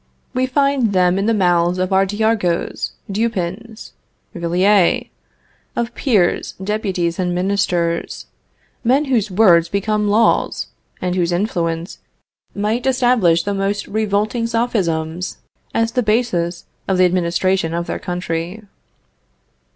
We 0.33 0.47
find 0.47 0.93
them 0.93 1.19
in 1.19 1.27
the 1.27 1.31
mouths 1.35 1.77
of 1.77 1.93
our 1.93 2.07
d'Argouts, 2.07 2.93
Dupins, 3.11 3.93
Villèles; 4.35 5.09
of 5.75 5.93
peers, 5.93 6.53
deputies 6.53 7.19
and 7.19 7.35
ministers; 7.35 8.25
men 8.83 9.05
whose 9.05 9.29
words 9.29 9.69
become 9.69 10.09
laws, 10.09 10.69
and 11.03 11.13
whose 11.13 11.31
influence 11.31 11.99
might 12.55 12.87
establish 12.87 13.43
the 13.43 13.53
most 13.53 13.87
revolting 13.87 14.47
Sophisms, 14.47 15.37
as 15.71 15.91
the 15.91 16.01
basis 16.01 16.65
of 16.87 16.97
the 16.97 17.05
administration 17.05 17.75
of 17.75 17.85
their 17.85 17.99
country. 17.99 18.63